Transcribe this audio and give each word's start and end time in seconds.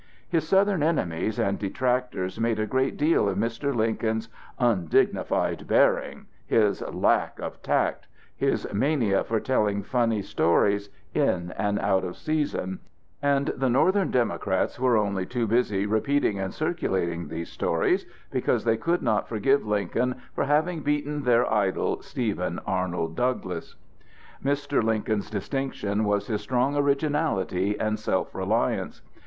His 0.27 0.47
Southern 0.47 0.81
enemies 0.81 1.37
and 1.37 1.59
detractors 1.59 2.39
made 2.39 2.57
a 2.59 2.65
great 2.65 2.97
deal 2.97 3.29
of 3.29 3.37
Mr. 3.37 3.71
Lincoln's 3.75 4.29
"undignified 4.57 5.67
bearing," 5.67 6.25
his 6.47 6.81
"lack 6.91 7.37
of 7.37 7.61
tact," 7.61 8.07
"his 8.35 8.67
mania 8.73 9.23
for 9.23 9.39
telling 9.39 9.83
funny 9.83 10.23
stories, 10.23 10.89
in 11.13 11.53
and 11.55 11.77
out 11.77 12.03
of 12.03 12.17
season," 12.17 12.79
and 13.21 13.49
the 13.49 13.69
Northern 13.69 14.09
Democrats 14.09 14.79
were 14.79 14.97
only 14.97 15.27
too 15.27 15.45
busy 15.45 15.85
repeating 15.85 16.39
and 16.39 16.51
circulating 16.51 17.27
these 17.27 17.51
stories, 17.51 18.07
because 18.31 18.63
they 18.63 18.77
could 18.77 19.03
not 19.03 19.27
forgive 19.27 19.67
Lincoln 19.67 20.15
for 20.33 20.45
having 20.45 20.81
beaten 20.81 21.21
their 21.21 21.45
idol, 21.53 22.01
Stephen 22.01 22.57
Arnold 22.65 23.15
Douglas. 23.15 23.75
Mr. 24.43 24.81
Lincoln's 24.81 25.29
distinction 25.29 26.05
was 26.05 26.25
his 26.25 26.41
strong 26.41 26.75
originality 26.75 27.79
and 27.79 27.99
self 27.99 28.33
reliance. 28.33 29.03